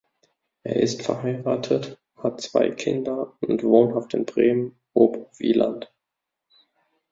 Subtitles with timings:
[0.63, 5.93] Er ist verheiratet, hat zwei Kinder und wohnhaft in Bremen-Obervieland.